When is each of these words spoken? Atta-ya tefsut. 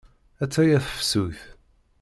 Atta-ya 0.43 0.77
tefsut. 0.85 1.39